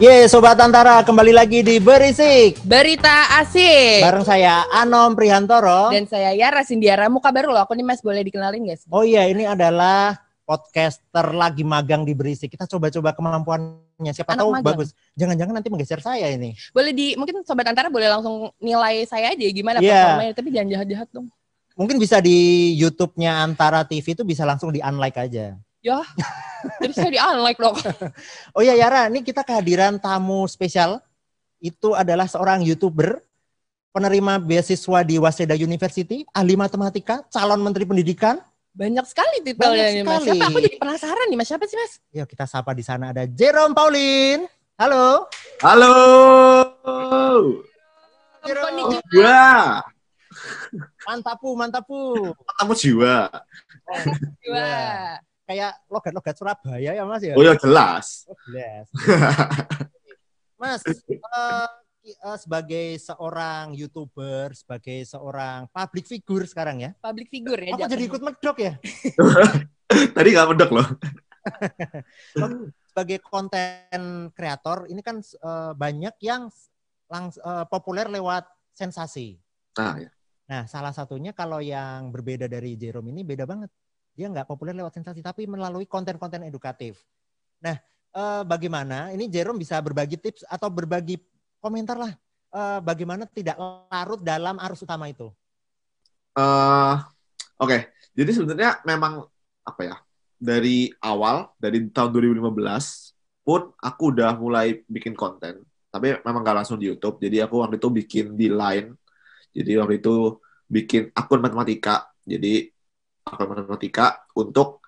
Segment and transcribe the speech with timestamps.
[0.00, 2.64] Ye, Sobat Antara, kembali lagi di Berisik.
[2.64, 4.00] Berita asik.
[4.00, 5.92] Bareng saya, Anom Prihantoro.
[5.92, 7.12] Dan saya Yara Sindiara.
[7.12, 8.88] Muka baru loh, aku nih mas boleh dikenalin gak sih?
[8.88, 10.16] Oh iya, ini adalah
[10.48, 12.48] podcaster lagi magang di Berisik.
[12.48, 14.16] Kita coba-coba kemampuannya.
[14.16, 14.66] Siapa Anak tahu magang.
[14.72, 14.96] bagus.
[15.20, 16.56] Jangan-jangan nanti menggeser saya ini.
[16.72, 20.16] Boleh di, mungkin Sobat Antara boleh langsung nilai saya aja gimana Iya.
[20.16, 20.32] performanya.
[20.32, 21.28] Tapi jangan jahat-jahat dong.
[21.76, 25.60] Mungkin bisa di YouTube-nya Antara TV itu bisa langsung di unlike aja.
[25.80, 26.04] Ya,
[26.76, 27.76] jadi saya di-unlike dong.
[28.56, 31.00] Oh iya Yara, ini kita kehadiran tamu spesial.
[31.56, 33.20] Itu adalah seorang YouTuber,
[33.92, 38.40] penerima beasiswa di Waseda University, ahli matematika, calon menteri pendidikan.
[38.76, 40.20] Banyak sekali titelnya Banyak nih mas.
[40.20, 40.36] sekali.
[40.36, 40.46] Siapa?
[40.52, 41.46] Aku jadi penasaran nih mas.
[41.48, 41.92] Siapa sih mas?
[42.12, 44.44] Yuk kita sapa di sana ada Jerome Pauline.
[44.76, 45.28] Halo.
[45.64, 45.94] Halo.
[48.44, 48.64] Jerome.
[48.68, 49.00] Konnichiwa.
[49.12, 49.44] Jiwa.
[51.08, 52.00] Mantapu, mantapu.
[52.56, 53.28] Kamu jiwa.
[54.44, 54.68] Jiwa.
[55.50, 57.34] Kayak logat-logat Surabaya ya Mas ya?
[57.34, 58.22] Oh ya jelas.
[58.30, 58.86] Oh, jelas.
[60.62, 61.66] Mas, eh,
[61.98, 66.90] ki- eh, sebagai seorang YouTuber, sebagai seorang public figure sekarang ya.
[67.02, 67.74] Public figure ya.
[67.74, 68.78] Aku jadi ikut medok ya.
[70.14, 70.86] Tadi gak medok loh.
[72.94, 76.46] Sebagai konten kreator, ini kan eh, banyak yang
[77.10, 79.34] langs- eh, populer lewat sensasi.
[79.74, 80.10] Nah, ya.
[80.46, 83.74] Nah, salah satunya kalau yang berbeda dari Jerome ini beda banget.
[84.14, 87.00] Dia nggak populer lewat sensasi, tapi melalui konten-konten edukatif.
[87.62, 87.76] Nah,
[88.14, 89.12] eh, bagaimana?
[89.14, 91.18] Ini Jerome bisa berbagi tips atau berbagi
[91.62, 92.14] komentar lah.
[92.50, 93.54] eh, bagaimana tidak
[93.90, 95.30] larut dalam arus utama itu?
[96.38, 96.94] Eh,
[97.62, 97.78] Oke,
[98.18, 99.24] jadi sebenarnya memang
[99.64, 99.96] apa ya?
[100.38, 103.14] Dari awal, dari tahun 2015
[103.46, 105.62] pun aku udah mulai bikin konten.
[105.94, 107.22] Tapi memang gak langsung di YouTube.
[107.22, 108.94] Jadi aku waktu itu bikin di Line.
[109.56, 110.38] Jadi waktu itu
[110.70, 112.10] bikin akun matematika.
[112.26, 112.70] Jadi
[113.30, 114.80] akun matematika untuk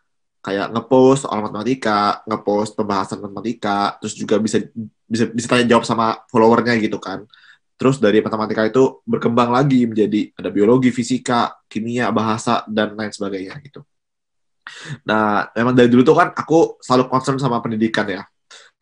[0.43, 4.59] kayak ngepost soal matematika, ngepost pembahasan matematika, terus juga bisa
[5.07, 7.23] bisa bisa tanya jawab sama followernya gitu kan.
[7.79, 13.55] Terus dari matematika itu berkembang lagi menjadi ada biologi, fisika, kimia, bahasa dan lain sebagainya
[13.63, 13.87] gitu.
[15.07, 18.23] Nah, memang dari dulu tuh kan aku selalu concern sama pendidikan ya.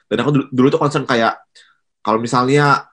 [0.09, 1.33] Dan aku dulu, dulu tuh concern kayak
[2.01, 2.89] kalau misalnya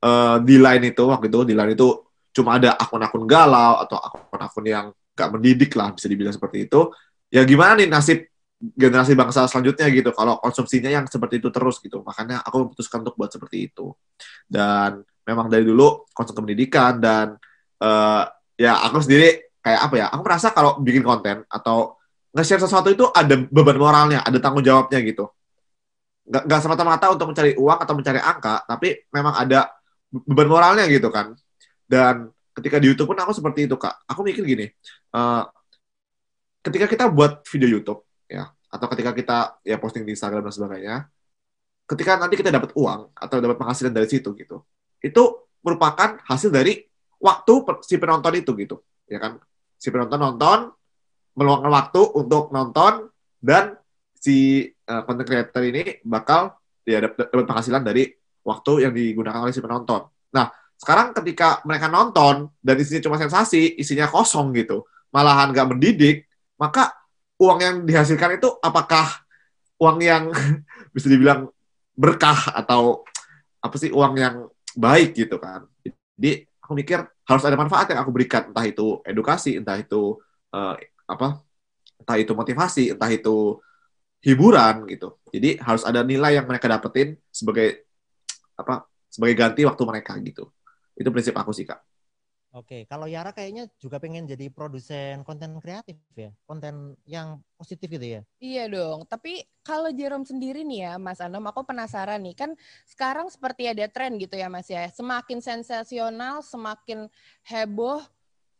[0.00, 1.88] eh, di line itu waktu itu di line itu
[2.32, 6.88] cuma ada akun-akun galau atau akun-akun yang gak mendidik lah bisa dibilang seperti itu.
[7.32, 8.28] Ya gimana nih nasib
[8.62, 12.00] generasi bangsa selanjutnya gitu kalau konsumsinya yang seperti itu terus gitu.
[12.06, 13.90] Makanya aku memutuskan untuk buat seperti itu.
[14.46, 17.34] Dan memang dari dulu konsum pendidikan dan
[17.82, 18.22] eh,
[18.58, 20.06] ya aku sendiri kayak apa ya?
[20.14, 21.98] Aku merasa kalau bikin konten atau
[22.32, 25.28] nge-share sesuatu itu ada beban moralnya, ada tanggung jawabnya gitu.
[26.22, 29.68] Nggak, nggak semata-mata untuk mencari uang atau mencari angka, tapi memang ada
[30.10, 31.36] beban moralnya gitu kan.
[31.84, 34.06] Dan ketika di YouTube pun aku seperti itu kak.
[34.06, 34.70] Aku mikir gini,
[35.10, 35.42] eh,
[36.62, 40.96] ketika kita buat video YouTube ya, atau ketika kita ya posting di Instagram dan sebagainya,
[41.90, 44.62] ketika nanti kita dapat uang atau dapat penghasilan dari situ gitu,
[45.02, 45.22] itu
[45.66, 46.86] merupakan hasil dari
[47.18, 47.52] waktu
[47.82, 48.78] si penonton itu gitu,
[49.10, 49.42] ya kan?
[49.74, 50.70] Si penonton nonton,
[51.34, 53.10] meluangkan waktu untuk nonton
[53.42, 53.74] dan
[54.14, 56.54] si eh, content creator ini bakal
[56.86, 58.06] ya dap- dapat penghasilan dari
[58.46, 60.06] waktu yang digunakan oleh si penonton.
[60.34, 60.46] Nah,
[60.82, 64.82] sekarang ketika mereka nonton dan isinya cuma sensasi, isinya kosong gitu,
[65.14, 66.26] malahan nggak mendidik,
[66.58, 66.90] maka
[67.38, 69.22] uang yang dihasilkan itu apakah
[69.78, 70.34] uang yang
[70.94, 71.46] bisa dibilang
[71.94, 73.06] berkah atau
[73.62, 75.70] apa sih uang yang baik gitu kan?
[76.18, 76.98] Jadi aku mikir
[77.30, 80.18] harus ada manfaat yang aku berikan, entah itu edukasi, entah itu
[80.50, 80.74] eh,
[81.06, 81.46] apa,
[82.02, 83.62] entah itu motivasi, entah itu
[84.18, 85.14] hiburan gitu.
[85.30, 87.86] Jadi harus ada nilai yang mereka dapetin sebagai
[88.58, 90.50] apa sebagai ganti waktu mereka gitu.
[91.02, 91.82] Itu prinsip aku sih kak.
[92.52, 98.20] Oke, kalau Yara kayaknya juga pengen jadi produsen konten kreatif ya, konten yang positif gitu
[98.20, 98.22] ya.
[98.44, 102.50] Iya dong, tapi kalau Jerome sendiri nih ya Mas Anom, aku penasaran nih, kan
[102.84, 107.08] sekarang seperti ada tren gitu ya Mas ya, semakin sensasional, semakin
[107.48, 108.04] heboh,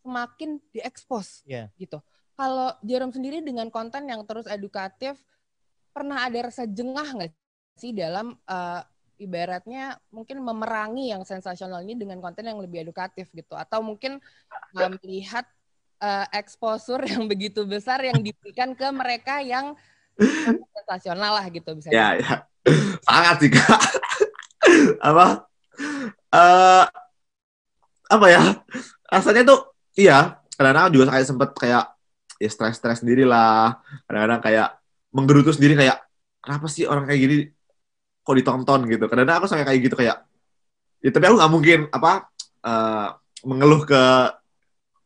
[0.01, 1.69] semakin diekspos Iya.
[1.77, 2.01] gitu.
[2.33, 5.21] Kalau Jerome sendiri dengan konten yang terus edukatif,
[5.93, 7.31] pernah ada rasa jengah nggak
[7.77, 8.81] sih dalam eh,
[9.23, 14.19] ibaratnya mungkin memerangi yang sensasional ini dengan konten yang lebih edukatif gitu, atau mungkin
[14.75, 15.47] eh, melihat
[16.03, 19.79] eh, exposure yang begitu besar yang diberikan ke mereka yang
[20.75, 21.89] sensasional lah gitu bisa.
[21.89, 22.35] Ya, ya.
[23.07, 23.81] Sangat sih, Kak.
[25.03, 25.27] apa?
[26.33, 26.85] eh
[28.13, 28.43] apa ya?
[29.09, 29.61] Rasanya tuh,
[29.97, 30.39] iya.
[30.53, 31.85] Kadang-kadang juga kayak sempet kayak,
[32.39, 33.81] ya stres-stres sendiri lah.
[34.07, 34.69] Kadang-kadang kayak
[35.11, 35.99] menggerutu sendiri kayak,
[36.45, 37.37] kenapa sih orang kayak gini
[38.23, 39.05] kok ditonton gitu.
[39.11, 40.23] Kadang-kadang aku sampai kayak gitu kayak,
[41.03, 42.31] ya tapi aku nggak mungkin, apa,
[42.63, 43.09] eh,
[43.43, 44.03] mengeluh ke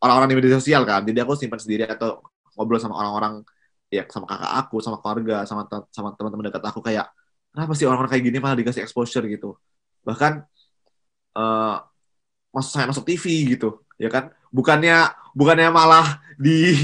[0.01, 1.03] orang-orang di media sosial kan.
[1.03, 2.21] Jadi aku simpan sendiri atau
[2.57, 3.45] ngobrol sama orang-orang
[3.89, 7.07] ya sama kakak aku, sama keluarga, sama sama teman-teman dekat aku kayak
[7.55, 9.25] kenapa sih orang-orang kayak gini malah dikasih exposure?
[9.25, 9.57] gitu.
[10.05, 10.45] Bahkan
[11.37, 11.77] uh,
[12.53, 14.33] masuk saya masuk TV gitu ya kan.
[14.53, 16.77] Bukannya bukannya malah di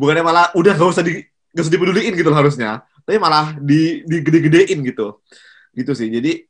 [0.00, 1.22] bukannya malah udah gak usah di
[1.54, 2.86] gak usah dipeduliin gitu harusnya.
[3.02, 5.18] Tapi malah di digede-gedein gitu
[5.72, 6.08] gitu sih.
[6.12, 6.44] Jadi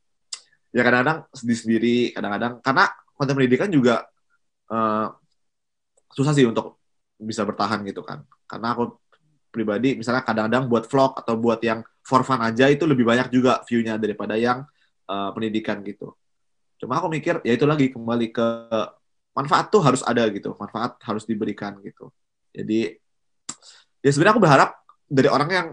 [0.73, 4.03] ya kadang-kadang sedih sendiri kadang-kadang karena konten pendidikan juga
[4.73, 5.07] uh,
[6.13, 6.81] susah sih untuk
[7.17, 8.21] bisa bertahan gitu kan.
[8.45, 8.99] Karena aku
[9.53, 13.61] pribadi misalnya kadang-kadang buat vlog atau buat yang for fun aja itu lebih banyak juga
[13.69, 14.65] view-nya daripada yang
[15.07, 16.17] uh, pendidikan gitu.
[16.81, 18.47] Cuma aku mikir ya itu lagi kembali ke
[19.37, 20.57] manfaat tuh harus ada gitu.
[20.57, 22.11] Manfaat harus diberikan gitu.
[22.51, 22.97] Jadi
[24.03, 24.69] ya sebenarnya aku berharap
[25.07, 25.67] dari orang yang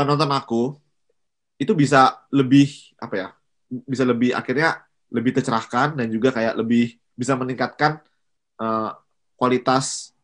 [0.00, 0.80] nonton aku
[1.60, 3.28] itu bisa lebih apa ya
[3.68, 4.80] bisa lebih akhirnya
[5.12, 8.00] lebih tercerahkan dan juga kayak lebih bisa meningkatkan
[8.56, 8.96] uh,
[9.36, 10.16] kualitas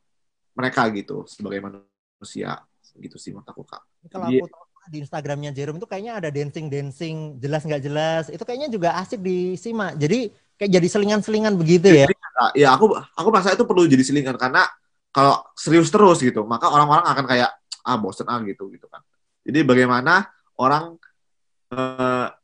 [0.56, 2.64] mereka gitu sebagai manusia
[2.96, 3.84] gitu sih menurut aku kak.
[4.08, 8.40] Kalau aku tahu di Instagramnya Jerome itu kayaknya ada dancing dancing jelas nggak jelas itu
[8.40, 10.00] kayaknya juga asik disimak.
[10.00, 12.08] Jadi kayak jadi selingan-selingan begitu ya?
[12.56, 14.64] Ya aku aku merasa itu perlu jadi selingan karena
[15.12, 17.50] kalau serius terus gitu maka orang-orang akan kayak
[17.84, 19.04] ah bosen ah gitu gitu kan.
[19.44, 20.96] Jadi bagaimana orang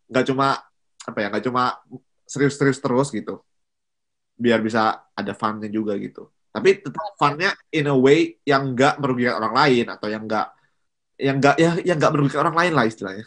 [0.09, 0.61] nggak uh, cuma
[1.03, 1.81] apa ya nggak cuma
[2.29, 3.41] serius-serius terus gitu.
[4.37, 6.29] Biar bisa ada funnya juga gitu.
[6.53, 10.49] Tapi tetap funnya in a way yang nggak merugikan orang lain atau yang nggak
[11.17, 13.27] yang nggak ya yang nggak merugikan orang lain lah istilahnya.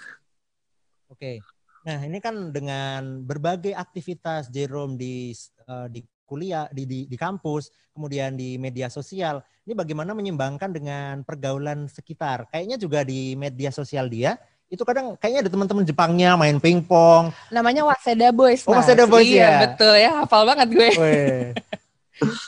[1.09, 1.19] Oke.
[1.19, 1.37] Okay.
[1.85, 5.29] nah ini kan dengan berbagai aktivitas Jerome di
[5.69, 11.13] uh, di kuliah di, di di kampus kemudian di media sosial ini bagaimana menyimbangkan dengan
[11.25, 12.45] pergaulan sekitar?
[12.53, 14.37] Kayaknya juga di media sosial dia
[14.75, 17.31] itu kadang kayaknya ada teman-teman Jepangnya main pingpong.
[17.49, 18.67] Namanya Waseda Boys.
[18.67, 19.59] Oh, Waseda Boys iya, ya.
[19.65, 20.89] betul ya, hafal banget gue.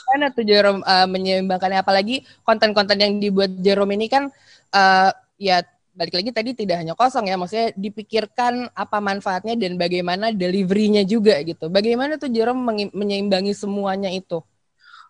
[0.06, 4.28] Karena tuh Jerome uh, menyeimbangkannya apalagi konten-konten yang dibuat Jerome ini kan
[4.76, 5.10] uh,
[5.40, 5.64] ya
[5.98, 11.42] balik lagi tadi tidak hanya kosong ya, maksudnya dipikirkan apa manfaatnya dan bagaimana deliverynya juga
[11.42, 11.66] gitu.
[11.66, 14.38] Bagaimana tuh Jerome menyeimbangi semuanya itu?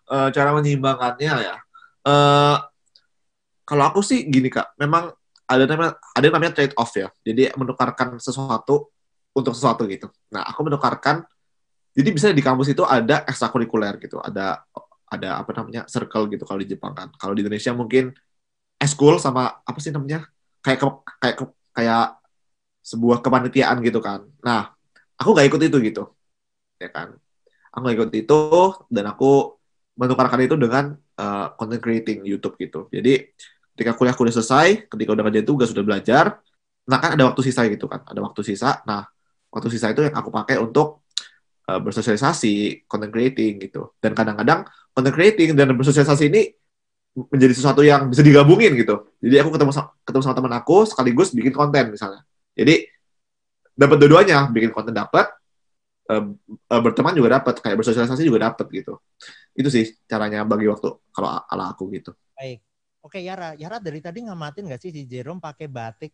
[0.09, 1.55] Uh, cara menyeimbangkannya ya.
[2.01, 2.57] Uh,
[3.69, 5.13] kalau aku sih gini kak, memang
[5.49, 7.09] ada namanya ada namanya trade off ya.
[7.25, 8.93] Jadi menukarkan sesuatu
[9.33, 10.07] untuk sesuatu gitu.
[10.29, 11.25] Nah, aku menukarkan
[11.97, 14.21] jadi bisa di kampus itu ada ekstrakurikuler gitu.
[14.21, 14.61] Ada
[15.09, 15.89] ada apa namanya?
[15.89, 17.09] circle gitu kalau di Jepang kan.
[17.17, 18.13] Kalau di Indonesia mungkin
[18.77, 20.29] eskul sama apa sih namanya?
[20.59, 20.79] kayak
[21.23, 21.35] kayak
[21.73, 22.05] kayak
[22.85, 24.27] sebuah kepanitiaan gitu kan.
[24.45, 24.75] Nah,
[25.15, 26.03] aku gak ikut itu gitu.
[26.77, 27.15] Ya kan?
[27.73, 28.41] Aku gak ikut itu
[28.91, 29.55] dan aku
[29.99, 32.87] menukarkan itu dengan uh, content creating YouTube gitu.
[32.91, 33.35] Jadi
[33.79, 36.43] ketika kuliah kuliah selesai, ketika udah kerja tugas, sudah belajar,
[36.83, 38.83] nah kan ada waktu sisa gitu kan, ada waktu sisa.
[38.83, 39.07] Nah,
[39.47, 41.07] waktu sisa itu yang aku pakai untuk
[41.71, 43.95] uh, bersosialisasi, content creating gitu.
[44.03, 46.51] Dan kadang-kadang content creating dan bersosialisasi ini
[47.15, 49.15] menjadi sesuatu yang bisa digabungin gitu.
[49.23, 52.27] Jadi aku ketemu sama, ketemu sama teman aku sekaligus bikin konten misalnya.
[52.51, 52.83] Jadi
[53.79, 55.31] dapat dua-duanya, bikin konten dapat,
[56.11, 56.23] uh,
[56.67, 58.99] uh, berteman juga dapat, kayak bersosialisasi juga dapat gitu.
[59.55, 62.11] Itu sih caranya bagi waktu kalau ala aku gitu.
[62.35, 62.68] Baik.
[62.99, 66.11] Oke Yara, Yara dari tadi ngamatin gak sih si Jerome pakai batik?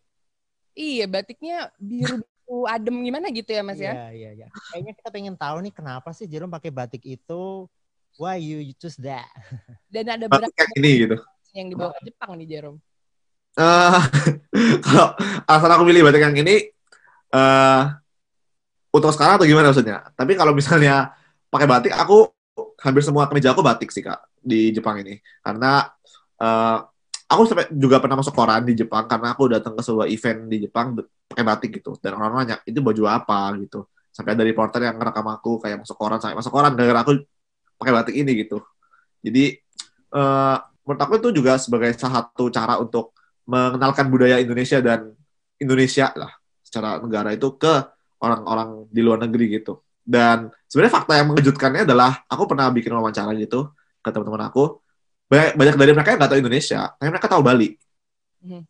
[0.76, 3.90] Iya, batiknya biru biru adem gimana gitu ya Mas ya?
[3.90, 4.46] Iya, iya, iya.
[4.70, 7.66] Kayaknya kita pengen tahu nih kenapa sih Jerome pakai batik itu?
[8.16, 9.26] Why you choose that?
[9.92, 10.48] Dan ada berapa
[10.78, 11.16] ini gitu.
[11.56, 12.78] yang dibawa ke Jepang nih Jerome?
[13.56, 13.98] Uh,
[14.86, 15.16] kalau
[15.48, 16.70] asal aku pilih batik yang ini,
[17.32, 17.96] uh,
[18.92, 20.06] untuk sekarang atau gimana maksudnya?
[20.12, 21.16] Tapi kalau misalnya
[21.48, 22.28] pakai batik, aku
[22.84, 25.88] hampir semua kemeja aku batik sih kak di Jepang ini, karena
[26.40, 26.78] uh,
[27.26, 30.56] aku sampai juga pernah masuk koran di Jepang karena aku datang ke sebuah event di
[30.66, 30.94] Jepang
[31.26, 31.98] pakai batik gitu.
[31.98, 33.54] Dan orang nanya itu baju apa?
[33.58, 33.86] gitu.
[34.14, 37.20] Sampai ada reporter yang ngerekam aku kayak masuk koran sampai masuk koran gara aku
[37.76, 38.62] pakai batik ini gitu.
[39.20, 39.58] Jadi
[40.14, 43.12] uh, menurut aku itu juga sebagai salah satu cara untuk
[43.46, 45.12] mengenalkan budaya Indonesia dan
[45.58, 47.74] Indonesia lah secara negara itu ke
[48.22, 49.82] orang-orang di luar negeri gitu.
[50.06, 54.85] Dan sebenarnya fakta yang mengejutkannya adalah aku pernah bikin wawancara gitu ke teman-teman aku
[55.26, 57.68] banyak, banyak dari mereka yang nggak tahu Indonesia, tapi mereka tahu Bali.
[58.46, 58.62] Hmm.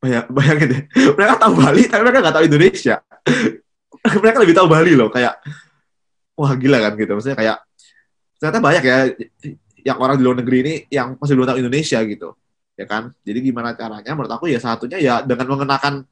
[0.00, 0.82] Banyak, bayangin deh,
[1.16, 2.96] mereka tahu Bali, tapi mereka nggak tahu Indonesia.
[4.24, 5.34] mereka lebih tahu Bali loh, kayak
[6.40, 7.12] wah gila kan gitu.
[7.12, 7.56] Maksudnya kayak
[8.40, 8.98] ternyata banyak ya
[9.84, 12.28] yang orang di luar negeri ini yang masih belum tahu Indonesia gitu,
[12.80, 13.12] ya kan?
[13.20, 14.12] Jadi gimana caranya?
[14.16, 16.08] Menurut aku ya satunya ya dengan mengenakan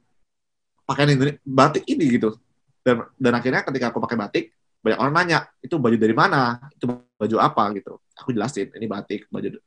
[0.85, 2.37] pakaian Indonesia, batik ini gitu.
[2.85, 4.45] Dan dan akhirnya ketika aku pakai batik,
[4.85, 7.97] banyak orang nanya itu baju dari mana, itu baju apa gitu.
[8.21, 9.57] Aku jelasin ini batik, baju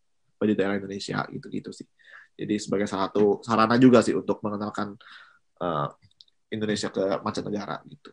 [0.42, 1.87] baju daerah Indonesia gitu-gitu sih.
[2.34, 4.99] Jadi sebagai salah satu sarana juga sih untuk mengenalkan
[5.62, 5.88] uh,
[6.50, 8.11] Indonesia ke mancanegara gitu.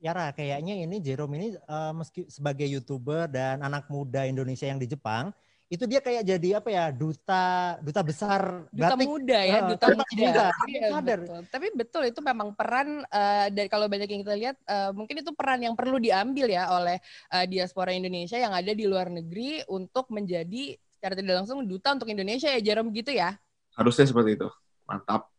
[0.00, 4.88] Yara, kayaknya ini Jerome ini uh, meski sebagai youtuber dan anak muda Indonesia yang di
[4.88, 5.32] Jepang,
[5.66, 9.06] itu dia kayak jadi apa ya duta duta besar duta batik.
[9.10, 10.46] muda ya Uh, duta duta muda, muda.
[10.94, 11.20] Sadar.
[11.26, 11.42] betul.
[11.50, 15.34] tapi betul itu memang peran eh, dari kalau banyak yang kita lihat eh, mungkin itu
[15.34, 17.02] peran yang perlu diambil ya oleh
[17.34, 22.10] eh, diaspora Indonesia yang ada di luar negeri untuk menjadi secara tidak langsung duta untuk
[22.10, 23.38] Indonesia ya Jerome gitu ya
[23.78, 24.48] Harusnya seperti itu.
[24.90, 25.30] Mantap.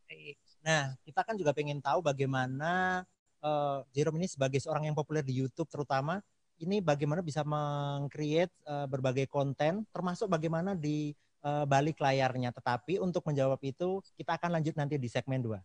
[0.62, 3.04] Nah, kita kan juga pengen tahu bagaimana
[3.44, 6.22] eh, Jerome ini sebagai seorang yang populer di YouTube terutama
[6.62, 12.54] ini bagaimana bisa meng-create eh, berbagai konten termasuk bagaimana di eh, balik layarnya.
[12.54, 15.58] Tetapi untuk menjawab itu kita akan lanjut nanti di segmen 2.